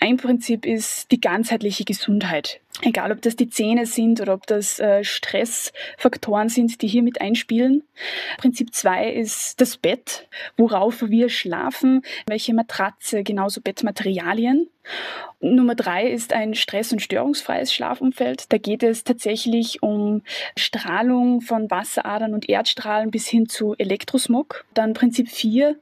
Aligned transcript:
Ein 0.00 0.18
Prinzip 0.18 0.66
ist 0.66 1.10
die 1.10 1.20
ganzheitliche 1.20 1.84
Gesundheit. 1.84 2.60
Egal, 2.82 3.10
ob 3.10 3.22
das 3.22 3.36
die 3.36 3.48
Zähne 3.48 3.86
sind 3.86 4.20
oder 4.20 4.34
ob 4.34 4.46
das 4.46 4.78
äh, 4.78 5.02
Stressfaktoren 5.02 6.50
sind, 6.50 6.82
die 6.82 6.88
hier 6.88 7.02
mit 7.02 7.22
einspielen. 7.22 7.82
Prinzip 8.36 8.74
zwei 8.74 9.10
ist 9.10 9.60
das 9.62 9.78
Bett, 9.78 10.28
worauf 10.58 11.02
wir 11.08 11.30
schlafen, 11.30 12.02
welche 12.26 12.52
Matratze, 12.52 13.22
genauso 13.22 13.62
Bettmaterialien. 13.62 14.68
Nummer 15.40 15.74
drei 15.74 16.08
ist 16.08 16.32
ein 16.32 16.54
stress- 16.54 16.92
und 16.92 17.00
störungsfreies 17.00 17.72
Schlafumfeld. 17.72 18.52
Da 18.52 18.58
geht 18.58 18.82
es 18.82 19.04
tatsächlich 19.04 19.82
um 19.82 20.22
Strahlung 20.56 21.40
von 21.40 21.70
Wasseradern 21.70 22.34
und 22.34 22.48
Erdstrahlen 22.48 23.10
bis 23.10 23.26
hin 23.26 23.48
zu 23.48 23.74
Elektrosmog. 23.76 24.64
Dann 24.74 24.94
Prinzip 24.94 25.28
vier 25.28 25.76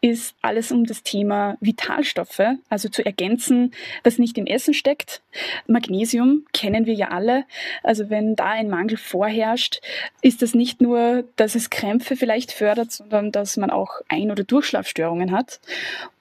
ist 0.00 0.34
alles 0.42 0.70
um 0.72 0.84
das 0.84 1.02
Thema 1.02 1.56
Vitalstoffe, 1.60 2.42
also 2.68 2.88
zu 2.88 3.04
ergänzen, 3.04 3.72
was 4.04 4.18
nicht 4.18 4.38
im 4.38 4.46
Essen 4.46 4.74
steckt. 4.74 5.22
Magnesium 5.66 6.39
kennen 6.52 6.86
wir 6.86 6.94
ja 6.94 7.08
alle. 7.08 7.44
Also 7.82 8.10
wenn 8.10 8.36
da 8.36 8.50
ein 8.50 8.68
Mangel 8.68 8.96
vorherrscht, 8.96 9.80
ist 10.22 10.42
das 10.42 10.54
nicht 10.54 10.80
nur, 10.80 11.24
dass 11.36 11.54
es 11.54 11.70
Krämpfe 11.70 12.16
vielleicht 12.16 12.52
fördert, 12.52 12.92
sondern 12.92 13.32
dass 13.32 13.56
man 13.56 13.70
auch 13.70 14.00
Ein- 14.08 14.30
oder 14.30 14.44
Durchschlafstörungen 14.44 15.32
hat. 15.32 15.60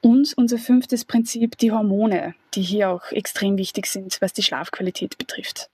Und 0.02 0.34
unser 0.38 0.58
fünftes 0.58 1.06
Prinzip, 1.06 1.58
die 1.58 1.72
Hormone, 1.72 2.36
die 2.54 2.62
hier 2.62 2.90
auch 2.90 3.12
extrem 3.12 3.58
wichtig 3.58 3.88
sind, 3.88 4.18
was 4.22 4.34
die 4.34 4.44
Schlafqualität 4.44 5.18
betrifft. 5.18 5.70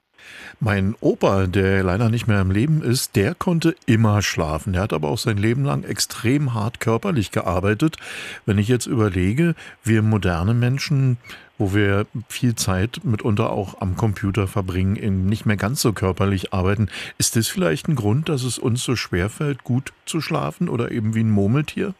Mein 0.60 0.94
Opa, 1.00 1.46
der 1.46 1.82
leider 1.82 2.08
nicht 2.08 2.26
mehr 2.26 2.40
im 2.40 2.50
Leben 2.50 2.82
ist, 2.82 3.16
der 3.16 3.34
konnte 3.34 3.76
immer 3.86 4.22
schlafen. 4.22 4.72
Der 4.72 4.82
hat 4.82 4.92
aber 4.92 5.08
auch 5.08 5.18
sein 5.18 5.36
Leben 5.36 5.64
lang 5.64 5.84
extrem 5.84 6.54
hart 6.54 6.80
körperlich 6.80 7.30
gearbeitet. 7.30 7.96
Wenn 8.44 8.58
ich 8.58 8.68
jetzt 8.68 8.86
überlege, 8.86 9.54
wir 9.84 10.02
moderne 10.02 10.54
Menschen, 10.54 11.18
wo 11.58 11.74
wir 11.74 12.06
viel 12.28 12.54
Zeit 12.54 13.00
mitunter 13.04 13.50
auch 13.50 13.80
am 13.80 13.96
Computer 13.96 14.46
verbringen, 14.46 14.96
in 14.96 15.26
nicht 15.26 15.46
mehr 15.46 15.56
ganz 15.56 15.80
so 15.80 15.92
körperlich 15.92 16.52
arbeiten, 16.52 16.88
ist 17.18 17.36
das 17.36 17.48
vielleicht 17.48 17.88
ein 17.88 17.94
Grund, 17.94 18.28
dass 18.28 18.42
es 18.42 18.58
uns 18.58 18.82
so 18.82 18.96
schwer 18.96 19.30
fällt, 19.30 19.64
gut 19.64 19.92
zu 20.04 20.20
schlafen 20.20 20.68
oder 20.68 20.90
eben 20.90 21.14
wie 21.14 21.20
ein 21.20 21.30
Murmeltier? 21.30 21.94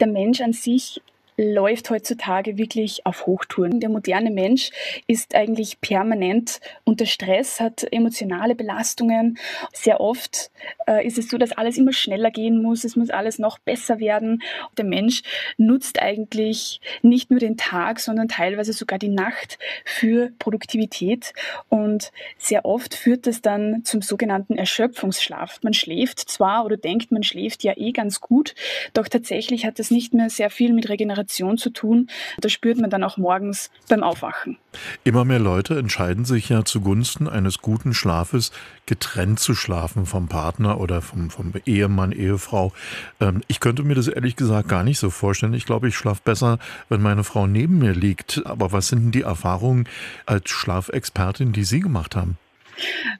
Der 0.00 0.08
Mensch 0.08 0.40
an 0.40 0.52
sich 0.52 1.00
läuft 1.36 1.90
heutzutage 1.90 2.56
wirklich 2.56 3.04
auf 3.04 3.26
Hochtouren. 3.26 3.80
Der 3.80 3.90
moderne 3.90 4.30
Mensch 4.30 4.70
ist 5.06 5.34
eigentlich 5.34 5.80
permanent 5.80 6.60
unter 6.84 7.04
Stress, 7.04 7.60
hat 7.60 7.86
emotionale 7.92 8.54
Belastungen. 8.54 9.38
Sehr 9.72 10.00
oft 10.00 10.50
äh, 10.86 11.06
ist 11.06 11.18
es 11.18 11.28
so, 11.28 11.36
dass 11.36 11.52
alles 11.52 11.76
immer 11.76 11.92
schneller 11.92 12.30
gehen 12.30 12.62
muss, 12.62 12.84
es 12.84 12.96
muss 12.96 13.10
alles 13.10 13.38
noch 13.38 13.58
besser 13.58 14.00
werden. 14.00 14.42
Der 14.78 14.84
Mensch 14.84 15.22
nutzt 15.58 16.00
eigentlich 16.00 16.80
nicht 17.02 17.30
nur 17.30 17.40
den 17.40 17.56
Tag, 17.56 18.00
sondern 18.00 18.28
teilweise 18.28 18.72
sogar 18.72 18.98
die 18.98 19.08
Nacht 19.08 19.58
für 19.84 20.30
Produktivität 20.38 21.34
und 21.68 22.12
sehr 22.38 22.64
oft 22.64 22.94
führt 22.94 23.26
das 23.26 23.42
dann 23.42 23.84
zum 23.84 24.00
sogenannten 24.00 24.56
Erschöpfungsschlaf. 24.56 25.60
Man 25.62 25.74
schläft 25.74 26.18
zwar 26.20 26.64
oder 26.64 26.76
denkt, 26.78 27.12
man 27.12 27.22
schläft 27.22 27.62
ja 27.62 27.74
eh 27.76 27.92
ganz 27.92 28.20
gut, 28.20 28.54
doch 28.94 29.08
tatsächlich 29.08 29.66
hat 29.66 29.78
das 29.78 29.90
nicht 29.90 30.14
mehr 30.14 30.30
sehr 30.30 30.48
viel 30.50 30.72
mit 30.72 30.88
Regeneration 30.88 31.25
Konzentration 31.26 31.58
zu 31.58 31.70
tun. 31.70 32.08
Das 32.40 32.52
spürt 32.52 32.78
man 32.78 32.90
dann 32.90 33.02
auch 33.02 33.16
morgens 33.16 33.70
beim 33.88 34.02
Aufwachen. 34.02 34.58
Immer 35.04 35.24
mehr 35.24 35.38
Leute 35.38 35.78
entscheiden 35.78 36.24
sich 36.24 36.48
ja 36.48 36.64
zugunsten 36.64 37.28
eines 37.28 37.58
guten 37.58 37.94
Schlafes, 37.94 38.52
getrennt 38.86 39.40
zu 39.40 39.54
schlafen 39.54 40.06
vom 40.06 40.28
Partner 40.28 40.80
oder 40.80 41.02
vom, 41.02 41.30
vom 41.30 41.52
Ehemann, 41.64 42.12
Ehefrau. 42.12 42.72
Ähm, 43.20 43.42
ich 43.48 43.60
könnte 43.60 43.82
mir 43.82 43.94
das 43.94 44.08
ehrlich 44.08 44.36
gesagt 44.36 44.68
gar 44.68 44.84
nicht 44.84 44.98
so 44.98 45.10
vorstellen. 45.10 45.54
Ich 45.54 45.66
glaube, 45.66 45.88
ich 45.88 45.96
schlafe 45.96 46.20
besser, 46.24 46.58
wenn 46.88 47.02
meine 47.02 47.24
Frau 47.24 47.46
neben 47.46 47.78
mir 47.78 47.92
liegt. 47.92 48.42
Aber 48.44 48.72
was 48.72 48.88
sind 48.88 49.04
denn 49.04 49.12
die 49.12 49.22
Erfahrungen 49.22 49.88
als 50.26 50.50
Schlafexpertin, 50.50 51.52
die 51.52 51.64
Sie 51.64 51.80
gemacht 51.80 52.14
haben? 52.14 52.38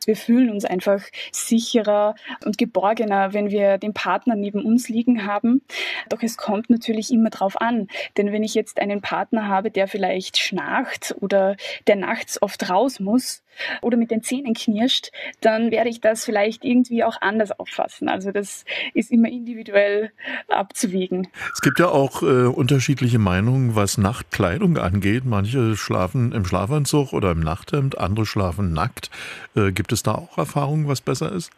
Wir 0.04 0.16
fühlen 0.16 0.50
uns 0.50 0.64
einfach 0.64 1.02
sicherer 1.32 2.14
und 2.44 2.58
geborgener, 2.58 3.32
wenn 3.32 3.50
wir 3.50 3.78
den 3.78 3.94
Partner 3.94 4.36
neben 4.36 4.64
uns 4.64 4.88
liegen 4.88 5.26
haben. 5.26 5.62
Doch 6.08 6.22
es 6.22 6.36
kommt 6.36 6.70
natürlich 6.70 7.10
immer 7.12 7.30
drauf 7.30 7.60
an. 7.60 7.88
Denn 8.16 8.32
wenn 8.32 8.42
ich 8.42 8.54
jetzt 8.54 8.80
einen 8.80 9.00
Partner 9.00 9.48
habe, 9.48 9.70
der 9.70 9.88
vielleicht 9.88 10.38
schnarcht 10.38 11.14
oder 11.20 11.56
der 11.86 11.96
nachts 11.96 12.40
oft 12.40 12.68
raus 12.70 13.00
muss, 13.00 13.42
oder 13.82 13.96
mit 13.96 14.10
den 14.10 14.22
Zähnen 14.22 14.54
knirscht, 14.54 15.10
dann 15.40 15.70
werde 15.70 15.90
ich 15.90 16.00
das 16.00 16.24
vielleicht 16.24 16.64
irgendwie 16.64 17.04
auch 17.04 17.20
anders 17.20 17.58
auffassen. 17.58 18.08
Also 18.08 18.32
das 18.32 18.64
ist 18.94 19.10
immer 19.10 19.28
individuell 19.28 20.10
abzuwägen. 20.48 21.28
Es 21.52 21.60
gibt 21.60 21.78
ja 21.78 21.88
auch 21.88 22.22
äh, 22.22 22.46
unterschiedliche 22.46 23.18
Meinungen, 23.18 23.74
was 23.74 23.98
Nachtkleidung 23.98 24.78
angeht. 24.78 25.24
Manche 25.24 25.76
schlafen 25.76 26.32
im 26.32 26.44
Schlafanzug 26.44 27.12
oder 27.12 27.30
im 27.32 27.40
Nachthemd, 27.40 27.98
andere 27.98 28.26
schlafen 28.26 28.72
nackt. 28.72 29.10
Äh, 29.54 29.72
gibt 29.72 29.92
es 29.92 30.02
da 30.02 30.14
auch 30.14 30.38
Erfahrungen, 30.38 30.88
was 30.88 31.00
besser 31.00 31.32
ist? 31.32 31.50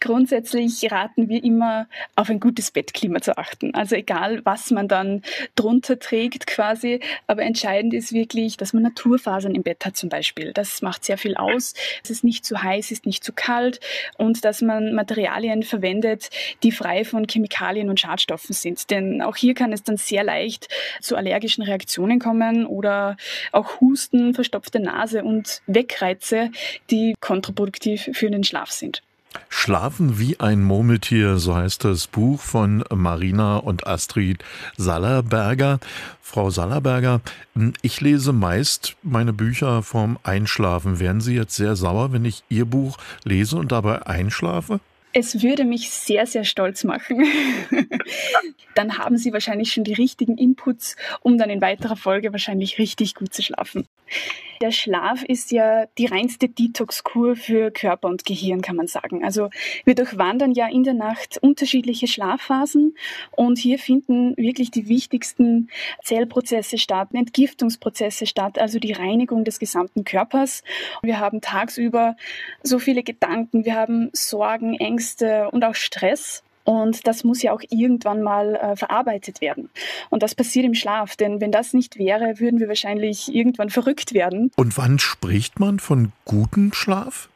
Grundsätzlich 0.00 0.90
raten 0.90 1.28
wir 1.28 1.42
immer, 1.42 1.86
auf 2.14 2.30
ein 2.30 2.40
gutes 2.40 2.70
Bettklima 2.70 3.20
zu 3.20 3.36
achten. 3.38 3.74
Also 3.74 3.96
egal, 3.96 4.40
was 4.44 4.70
man 4.70 4.88
dann 4.88 5.22
drunter 5.54 5.98
trägt 5.98 6.46
quasi. 6.46 7.00
Aber 7.26 7.42
entscheidend 7.42 7.94
ist 7.94 8.12
wirklich, 8.12 8.56
dass 8.56 8.72
man 8.72 8.82
Naturfasern 8.82 9.54
im 9.54 9.62
Bett 9.62 9.84
hat 9.84 9.96
zum 9.96 10.08
Beispiel. 10.08 10.52
Das 10.52 10.82
macht 10.82 11.04
sehr 11.04 11.18
viel 11.18 11.36
aus. 11.38 11.74
Es 12.02 12.10
ist 12.10 12.24
nicht 12.24 12.44
zu 12.44 12.62
heiß, 12.62 12.90
ist 12.90 13.06
nicht 13.06 13.24
zu 13.24 13.32
kalt 13.32 13.80
und 14.16 14.44
dass 14.44 14.62
man 14.62 14.94
Materialien 14.94 15.62
verwendet, 15.62 16.30
die 16.62 16.72
frei 16.72 17.04
von 17.04 17.26
Chemikalien 17.28 17.88
und 17.88 18.00
Schadstoffen 18.00 18.54
sind. 18.54 18.90
Denn 18.90 19.22
auch 19.22 19.36
hier 19.36 19.54
kann 19.54 19.72
es 19.72 19.82
dann 19.82 19.96
sehr 19.96 20.24
leicht 20.24 20.68
zu 21.00 21.16
allergischen 21.16 21.64
Reaktionen 21.64 22.18
kommen 22.18 22.66
oder 22.66 23.16
auch 23.52 23.80
Husten, 23.80 24.34
verstopfte 24.34 24.80
Nase 24.80 25.24
und 25.24 25.62
Wegreize, 25.66 26.50
die 26.90 27.14
kontraproduktiv 27.20 28.10
für 28.12 28.30
den 28.30 28.44
Schlaf 28.44 28.70
sind. 28.70 29.02
Schlafen 29.48 30.18
wie 30.18 30.40
ein 30.40 30.62
Murmeltier, 30.62 31.38
so 31.38 31.54
heißt 31.54 31.84
das 31.84 32.06
Buch 32.06 32.40
von 32.40 32.84
Marina 32.94 33.56
und 33.56 33.86
Astrid 33.86 34.42
Sallerberger. 34.76 35.80
Frau 36.20 36.50
Sallerberger, 36.50 37.20
ich 37.82 38.00
lese 38.00 38.32
meist 38.32 38.96
meine 39.02 39.32
Bücher 39.32 39.82
vorm 39.82 40.18
Einschlafen. 40.22 41.00
Wären 41.00 41.20
Sie 41.20 41.34
jetzt 41.34 41.56
sehr 41.56 41.76
sauer, 41.76 42.12
wenn 42.12 42.24
ich 42.24 42.42
Ihr 42.48 42.64
Buch 42.64 42.98
lese 43.24 43.56
und 43.56 43.72
dabei 43.72 44.06
einschlafe? 44.06 44.80
Es 45.12 45.42
würde 45.42 45.64
mich 45.64 45.90
sehr, 45.90 46.26
sehr 46.26 46.44
stolz 46.44 46.84
machen. 46.84 47.24
dann 48.74 48.98
haben 48.98 49.16
Sie 49.16 49.32
wahrscheinlich 49.32 49.72
schon 49.72 49.84
die 49.84 49.94
richtigen 49.94 50.36
Inputs, 50.36 50.96
um 51.20 51.38
dann 51.38 51.50
in 51.50 51.60
weiterer 51.60 51.96
Folge 51.96 52.32
wahrscheinlich 52.32 52.78
richtig 52.78 53.14
gut 53.14 53.32
zu 53.32 53.42
schlafen. 53.42 53.86
Der 54.60 54.72
Schlaf 54.72 55.22
ist 55.22 55.52
ja 55.52 55.86
die 55.98 56.06
reinste 56.06 56.48
Detox-Kur 56.48 57.36
für 57.36 57.70
Körper 57.70 58.08
und 58.08 58.24
Gehirn, 58.24 58.60
kann 58.60 58.74
man 58.74 58.88
sagen. 58.88 59.24
Also 59.24 59.50
wir 59.84 59.94
durchwandern 59.94 60.52
ja 60.52 60.66
in 60.66 60.82
der 60.82 60.94
Nacht 60.94 61.38
unterschiedliche 61.40 62.08
Schlafphasen 62.08 62.96
und 63.30 63.58
hier 63.58 63.78
finden 63.78 64.36
wirklich 64.36 64.72
die 64.72 64.88
wichtigsten 64.88 65.68
Zellprozesse 66.02 66.76
statt, 66.76 67.10
Entgiftungsprozesse 67.12 68.26
statt, 68.26 68.58
also 68.58 68.80
die 68.80 68.92
Reinigung 68.92 69.44
des 69.44 69.60
gesamten 69.60 70.04
Körpers. 70.04 70.64
Wir 71.02 71.20
haben 71.20 71.40
tagsüber 71.40 72.16
so 72.62 72.80
viele 72.80 73.04
Gedanken, 73.04 73.64
wir 73.64 73.76
haben 73.76 74.10
Sorgen, 74.12 74.74
Ängste 74.74 75.50
und 75.52 75.64
auch 75.64 75.76
Stress. 75.76 76.42
Und 76.68 77.06
das 77.06 77.24
muss 77.24 77.40
ja 77.40 77.54
auch 77.54 77.62
irgendwann 77.70 78.22
mal 78.22 78.54
äh, 78.56 78.76
verarbeitet 78.76 79.40
werden. 79.40 79.70
Und 80.10 80.22
das 80.22 80.34
passiert 80.34 80.66
im 80.66 80.74
Schlaf, 80.74 81.16
denn 81.16 81.40
wenn 81.40 81.50
das 81.50 81.72
nicht 81.72 81.98
wäre, 81.98 82.40
würden 82.40 82.60
wir 82.60 82.68
wahrscheinlich 82.68 83.34
irgendwann 83.34 83.70
verrückt 83.70 84.12
werden. 84.12 84.52
Und 84.54 84.76
wann 84.76 84.98
spricht 84.98 85.60
man 85.60 85.78
von 85.78 86.12
gutem 86.26 86.74
Schlaf? 86.74 87.30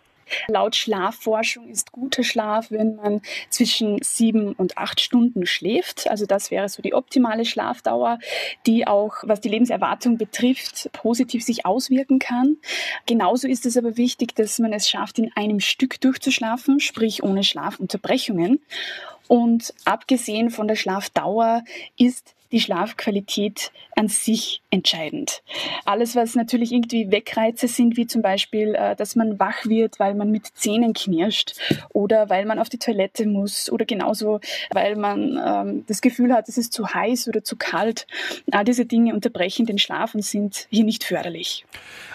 Laut 0.49 0.77
Schlafforschung 0.77 1.69
ist 1.69 1.93
guter 1.93 2.25
Schlaf, 2.25 2.71
wenn 2.71 2.97
man 2.97 3.23
zwischen 3.49 4.03
sieben 4.03 4.53
und 4.53 4.77
acht 4.77 5.01
Stunden 5.01 5.47
schläft. 5.47 6.11
Also 6.11 6.27
das 6.27 6.51
wäre 6.51 6.69
so 6.69 6.83
die 6.83 6.93
optimale 6.93 7.47
Schlafdauer, 7.47 8.19
die 8.67 8.87
auch, 8.87 9.15
was 9.23 9.41
die 9.41 9.49
Lebenserwartung 9.49 10.19
betrifft, 10.19 10.91
positiv 10.93 11.43
sich 11.43 11.65
auswirken 11.65 12.19
kann. 12.19 12.59
Genauso 13.07 13.49
ist 13.49 13.65
es 13.65 13.79
aber 13.79 13.97
wichtig, 13.97 14.35
dass 14.35 14.59
man 14.59 14.75
es 14.75 14.91
schafft, 14.91 15.19
in 15.19 15.33
einem 15.35 15.61
Stück 15.61 16.01
durchzuschlafen, 16.03 16.81
sprich 16.81 17.23
ohne 17.23 17.45
Schlafunterbrechungen. 17.45 18.61
Und 19.29 19.73
abgesehen 19.85 20.51
von 20.51 20.69
der 20.69 20.77
Schlafdauer 20.77 21.65
ist 21.99 22.35
die 22.53 22.61
Schlafqualität 22.61 23.73
an 23.97 24.09
sich 24.09 24.61
entscheidend. 24.71 25.43
Alles, 25.85 26.15
was 26.15 26.35
natürlich 26.35 26.71
irgendwie 26.71 27.11
Wegreize 27.11 27.67
sind, 27.67 27.97
wie 27.97 28.07
zum 28.07 28.23
Beispiel, 28.23 28.75
äh, 28.75 28.95
dass 28.95 29.17
man 29.17 29.41
wach 29.41 29.65
wird, 29.65 29.99
weil 29.99 30.15
man 30.15 30.31
mit 30.31 30.47
Zähnen 30.55 30.93
knirscht 30.93 31.55
oder 31.93 32.29
weil 32.29 32.45
man 32.45 32.59
auf 32.59 32.69
die 32.69 32.79
Toilette 32.79 33.27
muss 33.27 33.73
oder 33.73 33.87
genauso, 33.87 34.41
weil 34.71 34.97
man 34.97 35.41
ähm, 35.45 35.85
das 35.89 36.03
Gefühl 36.03 36.33
hat, 36.33 36.49
es 36.49 36.59
ist 36.59 36.73
zu 36.73 36.89
heiß 36.93 37.29
oder 37.29 37.43
zu 37.43 37.57
kalt. 37.57 38.07
All 38.51 38.65
diese 38.65 38.85
Dinge 38.85 39.15
unterbrechen 39.15 39.67
den 39.67 39.79
Schlaf 39.79 40.15
und 40.15 40.23
sind 40.23 40.67
hier 40.71 40.85
nicht 40.85 41.05
förderlich. 41.05 41.65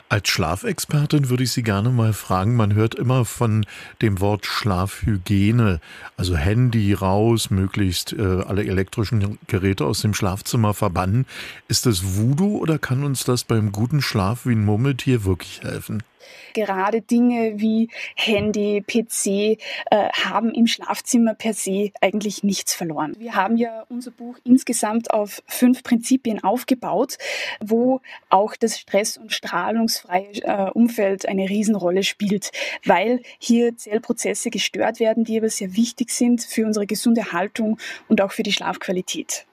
Als 0.10 0.30
Schlafexpertin 0.30 1.30
würde 1.30 1.44
ich 1.44 1.52
Sie 1.52 1.64
gerne 1.64 1.90
mal 1.90 2.14
fragen, 2.14 2.56
man 2.56 2.74
hört 2.74 2.96
immer 2.96 3.26
von 3.26 3.66
dem 4.02 4.22
Wort 4.22 4.46
Schlafhygiene, 4.46 5.82
also 6.16 6.38
Handy 6.38 6.94
raus, 6.94 7.50
möglichst 7.50 8.14
äh, 8.14 8.22
alle 8.22 8.66
elektrischen 8.66 9.38
Geräte 9.48 9.86
aus 9.86 10.02
dem 10.02 10.14
Schlaf 10.14 10.38
Schlafzimmer 10.38 10.74
verbannen. 10.74 11.26
Ist 11.68 11.86
das 11.86 12.18
Voodoo 12.18 12.58
oder 12.58 12.78
kann 12.78 13.04
uns 13.04 13.24
das 13.24 13.44
beim 13.44 13.72
guten 13.72 14.02
Schlaf 14.02 14.46
wie 14.46 14.52
ein 14.52 14.66
Murmeltier 14.66 15.24
wirklich 15.24 15.62
helfen? 15.64 16.04
Gerade 16.54 17.02
Dinge 17.02 17.54
wie 17.58 17.90
Handy, 18.16 18.82
PC 18.82 19.28
äh, 19.28 20.10
haben 20.12 20.52
im 20.52 20.68
Schlafzimmer 20.68 21.34
per 21.34 21.54
se 21.54 21.92
eigentlich 22.02 22.44
nichts 22.44 22.74
verloren. 22.74 23.16
Wir 23.18 23.36
haben 23.36 23.58
ja 23.58 23.86
unser 23.90 24.12
Buch 24.12 24.38
insgesamt 24.44 25.12
auf 25.12 25.42
fünf 25.48 25.84
Prinzipien 25.84 26.44
aufgebaut, 26.44 27.18
wo 27.60 28.02
auch 28.30 28.56
das 28.56 28.80
stress- 28.80 29.18
und 29.18 29.32
strahlungsfreie 29.32 30.44
äh, 30.44 30.72
Umfeld 30.72 31.28
eine 31.28 31.50
Riesenrolle 31.50 32.04
spielt, 32.04 32.52
weil 32.86 33.22
hier 33.40 33.76
Zellprozesse 33.76 34.50
gestört 34.50 35.00
werden, 35.00 35.24
die 35.24 35.38
aber 35.38 35.50
sehr 35.50 35.76
wichtig 35.76 36.12
sind 36.12 36.44
für 36.44 36.66
unsere 36.66 36.88
gesunde 36.88 37.32
Haltung 37.32 37.80
und 38.08 38.22
auch 38.22 38.32
für 38.32 38.44
die 38.44 38.54
Schlafqualität. 38.54 39.46